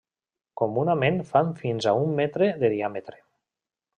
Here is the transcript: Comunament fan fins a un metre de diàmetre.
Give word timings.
Comunament 0.61 1.19
fan 1.33 1.51
fins 1.59 1.89
a 1.91 1.95
un 2.05 2.17
metre 2.21 2.49
de 2.65 2.75
diàmetre. 2.75 3.21